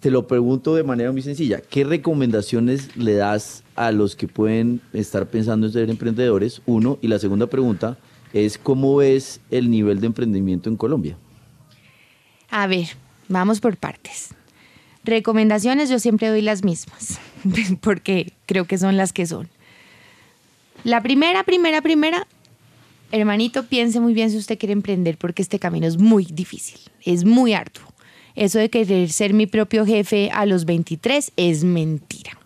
[0.00, 1.60] te lo pregunto de manera muy sencilla.
[1.60, 6.62] ¿Qué recomendaciones le das a los que pueden estar pensando en ser emprendedores?
[6.66, 6.98] Uno.
[7.02, 7.98] Y la segunda pregunta
[8.32, 11.16] es, ¿cómo ves el nivel de emprendimiento en Colombia?
[12.50, 12.88] A ver,
[13.28, 14.30] Vamos por partes.
[15.04, 17.20] Recomendaciones yo siempre doy las mismas,
[17.80, 19.48] porque creo que son las que son.
[20.84, 22.26] La primera, primera, primera,
[23.12, 27.24] hermanito, piense muy bien si usted quiere emprender, porque este camino es muy difícil, es
[27.24, 27.84] muy arduo.
[28.34, 32.38] Eso de querer ser mi propio jefe a los 23 es mentira.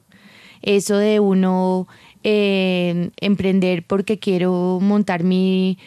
[0.62, 1.88] Eso de uno
[2.23, 5.79] eh, emprender porque quiero montar mi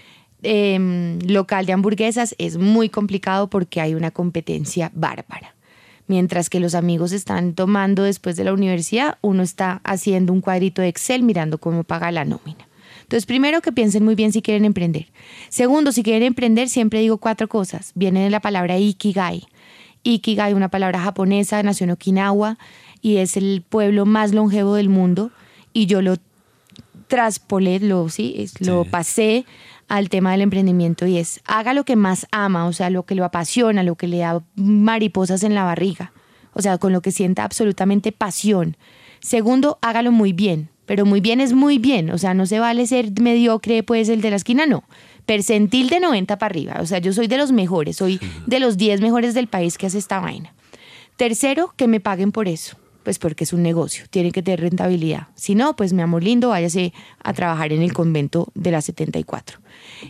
[0.44, 5.56] em, local de hamburguesas es muy complicado porque hay una competencia bárbara.
[6.08, 10.82] Mientras que los amigos están tomando después de la universidad, uno está haciendo un cuadrito
[10.82, 12.68] de Excel mirando cómo paga la nómina.
[13.04, 15.08] Entonces, primero que piensen muy bien si quieren emprender.
[15.50, 17.92] Segundo, si quieren emprender, siempre digo cuatro cosas.
[17.96, 19.44] Viene de la palabra Ikigai.
[20.04, 22.58] Ikigai, una palabra japonesa, nació en Okinawa
[23.02, 25.32] y es el pueblo más longevo del mundo.
[25.74, 26.16] Y yo lo
[27.08, 28.50] traspolé, lo, ¿sí?
[28.60, 29.46] lo pasé
[29.94, 33.14] al tema del emprendimiento y es haga lo que más ama, o sea, lo que
[33.14, 36.14] lo apasiona, lo que le da mariposas en la barriga,
[36.54, 38.76] o sea, con lo que sienta absolutamente pasión.
[39.20, 42.88] Segundo, hágalo muy bien, pero muy bien es muy bien, o sea, no se vale
[42.88, 44.84] ser mediocre, pues el de la esquina, no.
[45.28, 48.78] Percentil de 90 para arriba, o sea, yo soy de los mejores, soy de los
[48.78, 50.56] 10 mejores del país que hace esta vaina.
[51.18, 55.28] Tercero, que me paguen por eso pues porque es un negocio, tiene que tener rentabilidad.
[55.36, 59.60] Si no, pues mi amor lindo, váyase a trabajar en el convento de la 74.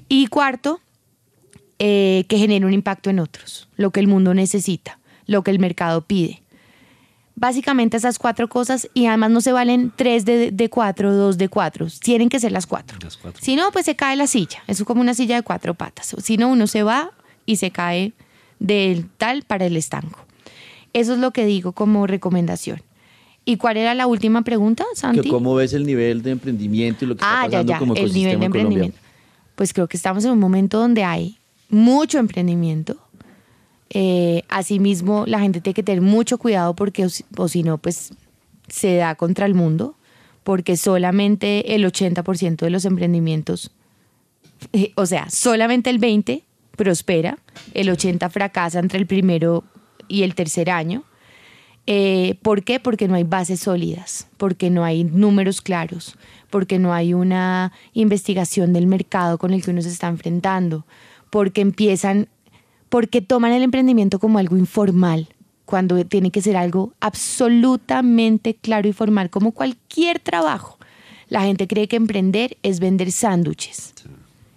[0.08, 0.80] Y cuarto,
[1.80, 5.60] eh, que genere un impacto en otros, lo que el mundo necesita, lo que el
[5.60, 6.44] mercado pide.
[7.36, 11.88] Básicamente esas cuatro cosas y además no se valen tres de, cuatro, dos de cuatro,
[12.00, 13.00] tienen que ser las cuatro.
[13.02, 13.42] las cuatro.
[13.44, 16.16] Si no, pues se cae la silla, eso es como una silla de cuatro patas.
[16.22, 17.12] Si no, uno se va
[17.48, 18.14] y se cae
[18.60, 20.26] del tal para el estanco.
[20.94, 22.82] Eso es lo que digo como recomendación.
[23.46, 25.30] ¿Y cuál era la última pregunta, Santi?
[25.30, 27.80] ¿Cómo ves el nivel de emprendimiento y lo que está ah, pasando ya, ya.
[27.80, 28.98] como el nivel de emprendimiento.
[29.56, 31.38] Pues creo que estamos en un momento donde hay
[31.70, 32.98] mucho emprendimiento.
[33.90, 38.14] Eh, asimismo, la gente tiene que tener mucho cuidado porque o, si no, pues
[38.70, 39.96] se da contra el mundo,
[40.44, 43.72] porque solamente el 80% de los emprendimientos,
[44.72, 46.44] eh, o sea, solamente el 20%
[46.76, 47.38] prospera,
[47.76, 49.64] el 80% fracasa entre el primero
[50.08, 51.04] y el tercer año.
[51.86, 52.80] Eh, ¿Por qué?
[52.80, 56.16] Porque no hay bases sólidas, porque no hay números claros,
[56.50, 60.86] porque no hay una investigación del mercado con el que uno se está enfrentando,
[61.30, 62.30] porque empiezan,
[62.88, 65.28] porque toman el emprendimiento como algo informal,
[65.66, 70.78] cuando tiene que ser algo absolutamente claro y formal, como cualquier trabajo.
[71.28, 73.94] La gente cree que emprender es vender sándwiches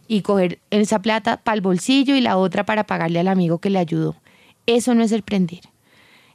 [0.08, 3.70] y coger esa plata para el bolsillo y la otra para pagarle al amigo que
[3.70, 4.16] le ayudó.
[4.66, 5.60] Eso no es emprender.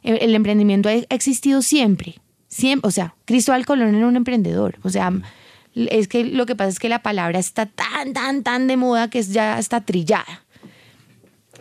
[0.02, 2.16] El, emprendimiento ha existido siempre.
[2.48, 4.78] Siempre, o sea, Cristóbal Colón era un emprendedor.
[4.82, 5.12] O sea,
[5.74, 9.08] es que lo que pasa es que la palabra está tan, tan, tan de moda
[9.08, 10.44] que ya está trillada.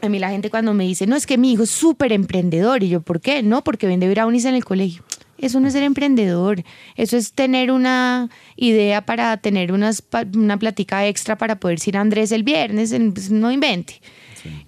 [0.01, 2.83] A mí la gente cuando me dice, no, es que mi hijo es súper emprendedor.
[2.83, 3.43] Y yo, ¿por qué?
[3.43, 5.03] No, porque vende brownies en el colegio.
[5.37, 6.63] Eso no es ser emprendedor.
[6.95, 10.03] Eso es tener una idea para tener unas,
[10.35, 12.95] una platica extra para poder ir a Andrés el viernes.
[13.13, 14.01] Pues, no invente.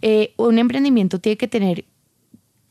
[0.01, 1.85] Eh, un emprendimiento tiene que tener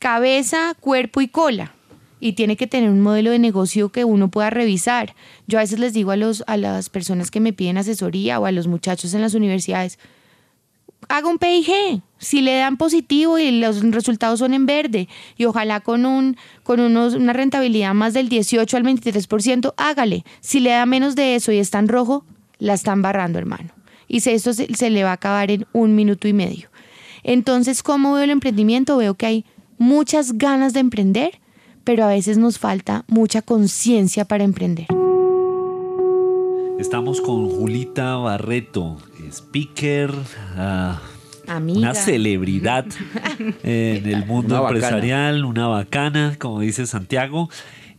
[0.03, 1.71] cabeza, cuerpo y cola.
[2.19, 5.15] Y tiene que tener un modelo de negocio que uno pueda revisar.
[5.47, 8.45] Yo a veces les digo a, los, a las personas que me piden asesoría o
[8.45, 9.99] a los muchachos en las universidades,
[11.07, 12.01] haga un PIG.
[12.17, 16.81] Si le dan positivo y los resultados son en verde y ojalá con, un, con
[16.81, 20.25] unos, una rentabilidad más del 18 al 23%, hágale.
[20.41, 22.25] Si le da menos de eso y está en rojo,
[22.59, 23.69] la están barrando, hermano.
[24.09, 26.67] Y esto se, se le va a acabar en un minuto y medio.
[27.23, 28.97] Entonces, ¿cómo veo el emprendimiento?
[28.97, 29.45] Veo que hay
[29.77, 31.39] muchas ganas de emprender,
[31.83, 34.87] pero a veces nos falta mucha conciencia para emprender.
[36.79, 38.97] Estamos con Julita Barreto,
[39.31, 40.11] speaker,
[40.57, 41.01] ah,
[41.47, 42.85] una celebridad
[43.63, 47.49] en el mundo empresarial, una bacana, como dice Santiago.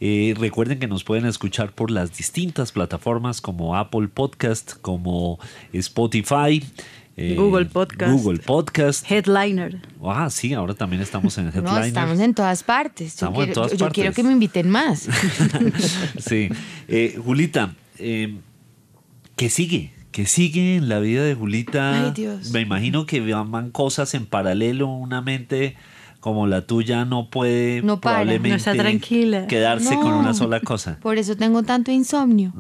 [0.01, 5.39] Eh, recuerden que nos pueden escuchar por las distintas plataformas como Apple Podcast, como
[5.73, 6.63] Spotify.
[7.17, 8.13] Eh, Google Podcast.
[8.13, 9.09] Google Podcast.
[9.09, 9.81] Headliner.
[10.03, 11.73] Ah, sí, ahora también estamos en Headliner.
[11.73, 13.09] No, estamos en todas partes.
[13.09, 15.09] Estamos yo, quiero, en todas yo quiero que me inviten más.
[16.19, 16.49] sí.
[16.89, 18.37] Eh, Julita, eh,
[19.37, 19.93] ¿qué sigue?
[20.11, 22.07] ¿Qué sigue en la vida de Julita?
[22.07, 22.51] Ay, Dios.
[22.51, 25.77] Me imagino que van cosas en paralelo, una mente
[26.25, 29.47] como la tuya no puede no probablemente está tranquila.
[29.47, 30.97] quedarse con una sola cosa.
[31.03, 32.55] Por eso tengo tanto insomnio.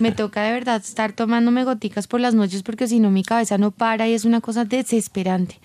[0.00, 3.56] Me toca de verdad estar tomándome goticas por las noches porque si no mi cabeza
[3.56, 5.60] no para y es una cosa desesperante.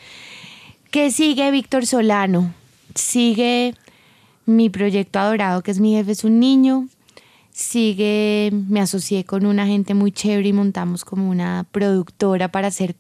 [0.92, 2.54] ¿Qué sigue Víctor Solano?
[2.94, 3.74] Sigue
[4.46, 6.88] mi proyecto adorado que es Mi jefe es un niño.
[7.52, 12.96] Sigue, me asocié con una gente muy chévere y montamos como una productora para hacer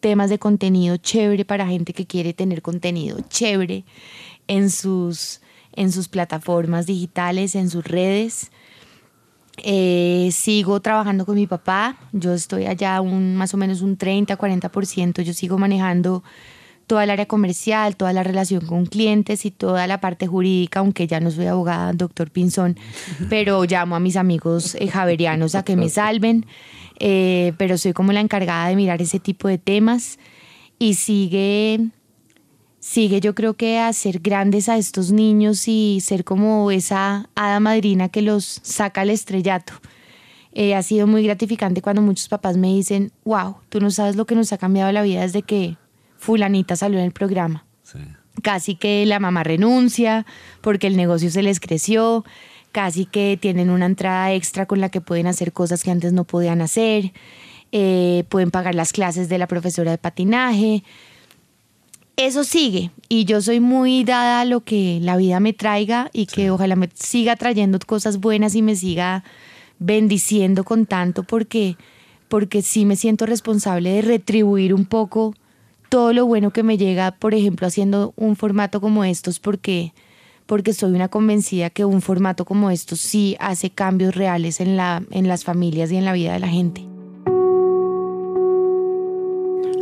[0.00, 3.84] temas de contenido chévere para gente que quiere tener contenido chévere
[4.48, 5.40] en sus,
[5.72, 8.50] en sus plataformas digitales, en sus redes.
[9.62, 14.36] Eh, sigo trabajando con mi papá, yo estoy allá un, más o menos un 30,
[14.36, 16.22] 40%, yo sigo manejando
[16.86, 21.06] toda el área comercial, toda la relación con clientes y toda la parte jurídica, aunque
[21.06, 22.76] ya no soy abogada, doctor Pinzón,
[23.28, 26.46] pero llamo a mis amigos eh, javerianos a que me salven,
[26.98, 30.18] eh, pero soy como la encargada de mirar ese tipo de temas
[30.78, 31.88] y sigue,
[32.80, 38.08] sigue yo creo que hacer grandes a estos niños y ser como esa hada madrina
[38.08, 39.74] que los saca al estrellato.
[40.52, 44.24] Eh, ha sido muy gratificante cuando muchos papás me dicen, wow, tú no sabes lo
[44.24, 45.76] que nos ha cambiado la vida desde que
[46.16, 47.66] fulanita salió en el programa.
[48.42, 50.24] Casi que la mamá renuncia
[50.62, 52.24] porque el negocio se les creció,
[52.76, 56.24] casi que tienen una entrada extra con la que pueden hacer cosas que antes no
[56.24, 57.14] podían hacer,
[57.72, 60.84] eh, pueden pagar las clases de la profesora de patinaje.
[62.18, 66.26] Eso sigue y yo soy muy dada a lo que la vida me traiga y
[66.26, 69.24] que ojalá me siga trayendo cosas buenas y me siga
[69.78, 71.78] bendiciendo con tanto porque
[72.28, 75.34] porque sí me siento responsable de retribuir un poco
[75.88, 79.94] todo lo bueno que me llega, por ejemplo, haciendo un formato como estos, porque,
[80.46, 85.02] porque soy una convencida que un formato como estos sí hace cambios reales en, la,
[85.10, 86.86] en las familias y en la vida de la gente.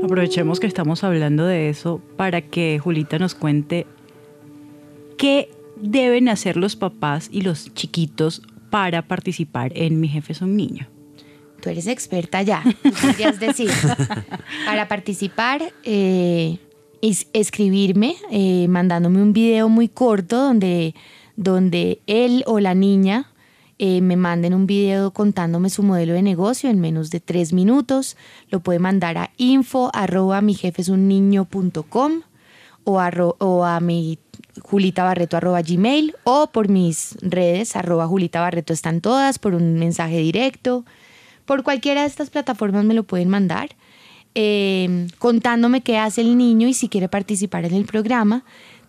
[0.02, 3.86] Aprovechemos que estamos hablando de eso para que Julita nos cuente
[5.16, 10.56] qué deben hacer los papás y los chiquitos para participar en Mi Jefe es un
[10.56, 10.88] Niño
[11.64, 12.62] tú eres experta ya,
[13.02, 13.70] podrías decir.
[14.66, 16.58] Para participar, eh,
[17.32, 20.94] escribirme, eh, mandándome un video muy corto donde,
[21.36, 23.30] donde él o la niña
[23.78, 28.16] eh, me manden un video contándome su modelo de negocio en menos de tres minutos.
[28.50, 31.48] Lo puede mandar a info arroba mi jefe es un niño
[32.84, 34.18] o, o a mi
[34.62, 39.74] Julita Barreto arroba gmail o por mis redes arroba Julita Barreto están todas por un
[39.74, 40.84] mensaje directo.
[41.44, 43.70] Por cualquiera de estas plataformas me lo pueden mandar.
[44.34, 48.44] Eh, contándome qué hace el niño y si quiere participar en el programa.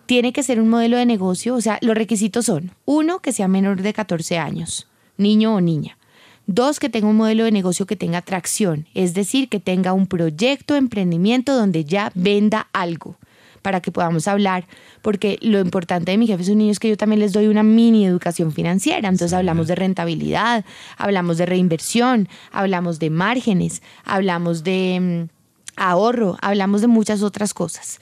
[0.06, 3.48] Tiene que ser un modelo de negocio, o sea, los requisitos son, uno, que sea
[3.48, 4.86] menor de 14 años,
[5.16, 5.98] niño o niña.
[6.46, 10.06] Dos, que tenga un modelo de negocio que tenga tracción, es decir, que tenga un
[10.06, 13.16] proyecto de emprendimiento donde ya venda algo
[13.62, 14.64] para que podamos hablar,
[15.02, 17.48] porque lo importante de mi jefe es un niño es que yo también les doy
[17.48, 20.64] una mini educación financiera, entonces hablamos de rentabilidad,
[20.96, 25.35] hablamos de reinversión, hablamos de márgenes, hablamos de mm,
[25.76, 28.00] ahorro, hablamos de muchas otras cosas.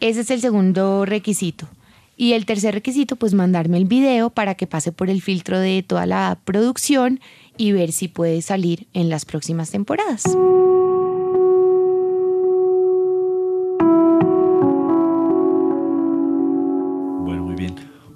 [0.00, 1.68] Ese es el segundo requisito.
[2.16, 5.82] Y el tercer requisito, pues mandarme el video para que pase por el filtro de
[5.82, 7.20] toda la producción
[7.56, 10.24] y ver si puede salir en las próximas temporadas.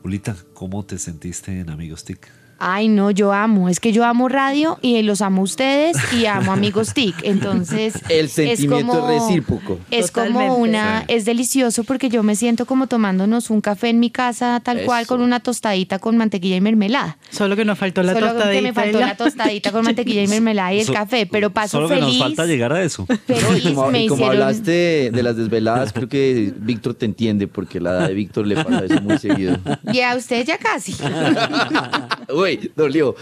[0.06, 2.45] Julita, ¿cómo te sentiste en Amigos TIC?
[2.58, 3.68] Ay, no, yo amo.
[3.68, 7.14] Es que yo amo radio y los amo a ustedes y amo amigos TIC.
[7.22, 7.94] Entonces.
[8.08, 9.78] El sentimiento es, recíproco.
[9.90, 11.04] Es como una.
[11.08, 15.06] Es delicioso porque yo me siento como tomándonos un café en mi casa, tal cual,
[15.06, 17.18] con una tostadita con mantequilla y mermelada.
[17.30, 18.52] Solo que nos faltó la Solo tostadita.
[18.52, 19.16] que me faltó la...
[19.16, 22.04] tostadita con mantequilla y mermelada y el café, pero paso Solo feliz.
[22.04, 23.06] que nos falta llegar a eso.
[23.26, 27.04] Feliz, y como, me y como hicieron- hablaste de las desveladas, creo que Víctor te
[27.06, 29.58] entiende, porque la edad de Víctor le pasa eso muy seguido.
[29.92, 30.94] Y a usted ya casi.
[32.46, 33.14] Uy, dolió.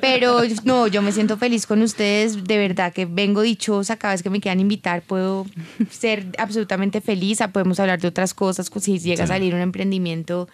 [0.00, 4.22] Pero no, yo me siento feliz con ustedes, de verdad que vengo dichosa cada vez
[4.22, 5.46] que me quieran invitar, puedo
[5.90, 10.48] ser absolutamente feliz, podemos hablar de otras cosas, si llega a salir un emprendimiento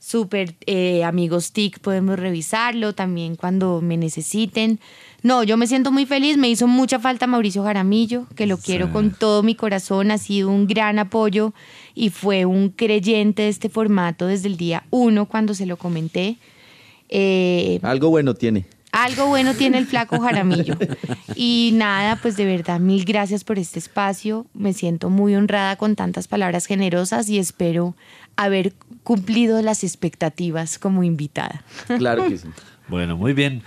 [0.00, 4.80] súper eh, amigos TIC, podemos revisarlo también cuando me necesiten.
[5.22, 8.90] No, yo me siento muy feliz, me hizo mucha falta Mauricio Jaramillo, que lo quiero
[8.92, 11.52] con todo mi corazón, ha sido un gran apoyo
[11.94, 16.38] y fue un creyente de este formato desde el día uno cuando se lo comenté.
[17.10, 18.66] Eh, Algo bueno tiene.
[18.92, 20.76] algo bueno tiene el flaco Jaramillo.
[21.36, 24.46] Y nada, pues de verdad, mil gracias por este espacio.
[24.54, 27.94] Me siento muy honrada con tantas palabras generosas y espero
[28.36, 31.64] haber cumplido las expectativas como invitada.
[31.98, 32.48] Claro que sí.
[32.88, 33.62] Bueno, muy bien.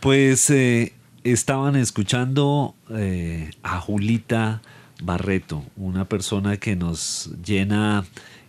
[0.00, 0.92] Pues eh,
[1.24, 4.60] estaban escuchando eh, a Julita
[5.02, 8.04] Barreto, una persona que nos llena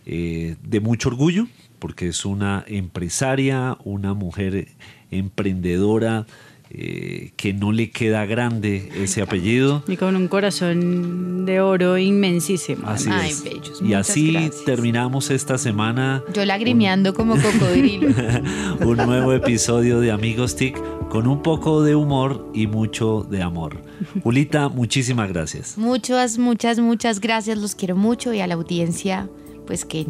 [0.05, 1.47] eh, de mucho orgullo,
[1.86, 4.69] porque es una empresaria, una mujer
[5.11, 6.25] emprendedora,
[6.71, 9.83] eh, que no le queda grande ese apellido.
[9.88, 12.88] Y con un corazón de oro inmensísimo.
[12.88, 13.43] Así Ay, es.
[13.43, 14.65] bellos, y así gracias.
[14.65, 18.07] terminamos esta semana Yo lagrimeando como cocodrilo.
[18.79, 23.83] un nuevo episodio de Amigos TIC con un poco de humor y mucho de amor.
[24.23, 25.77] Julita, muchísimas gracias.
[25.77, 27.59] Muchas, muchas, muchas gracias.
[27.59, 29.29] Los quiero mucho y a la audiencia,
[29.67, 30.07] pues que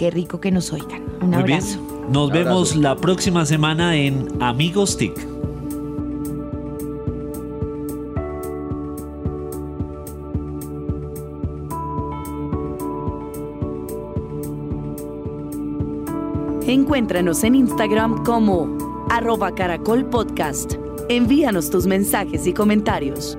[0.00, 1.02] qué rico que nos oigan.
[1.20, 1.78] Un Muy abrazo.
[1.78, 2.12] Bien.
[2.12, 5.12] Nos vemos la próxima semana en Amigos TIC.
[16.66, 18.78] Encuéntranos en Instagram como
[19.10, 20.76] arroba caracol podcast.
[21.10, 23.36] Envíanos tus mensajes y comentarios.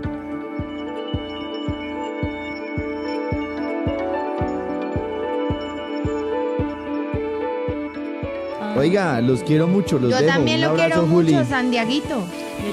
[8.82, 10.28] Oiga, los quiero mucho, los Yo dejo.
[10.34, 11.34] también Un lo abrazo, quiero Juli.
[11.34, 12.16] mucho, Sandiaguito.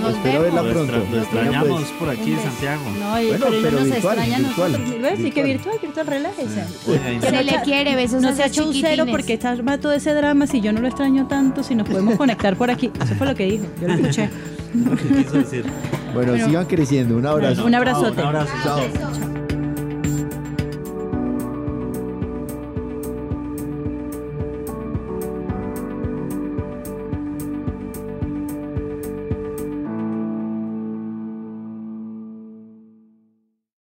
[0.03, 0.43] Nos Espero vemos.
[0.45, 0.95] verla Lo pronto.
[0.97, 2.83] extra- lo extrañamos Bueno, por aquí en Santiago.
[3.01, 5.01] No, y- Bueno, pero, pero nos virtual, extraña a virtual, nosotros.
[5.03, 5.19] ¿ves?
[5.19, 5.79] Sí, que virtual.
[5.83, 6.65] virtual, relájese.
[6.87, 9.11] Y- Se le quiere, besos No se ha hecho un cero chiquitines.
[9.11, 10.47] porque está arma todo ese drama.
[10.47, 12.91] Si yo no lo extraño tanto, si nos podemos conectar por aquí.
[13.03, 13.65] Eso fue lo que dijo.
[13.81, 14.29] Yo lo escuché.
[15.09, 15.65] ¿Qué quiso decir?
[16.13, 17.17] Bueno, sigan creciendo.
[17.17, 17.65] Un abrazo.
[17.65, 18.21] Un abrazote.
[18.21, 18.53] Un abrazo.
[18.63, 18.79] Chao.
[18.99, 19.08] chao.